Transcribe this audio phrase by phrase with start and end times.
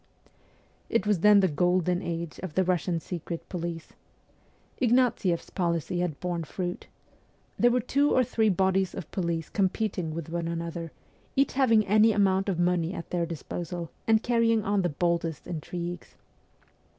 [0.89, 3.89] It was then the golden age of the Russian secret police.
[4.81, 6.87] IgnatiefF s policy had borne fruit.
[7.59, 10.91] There were two or three bodies of police competing with one another,
[11.35, 16.15] each having any amount of money at their disposal, and carrying on the boldest intrigues.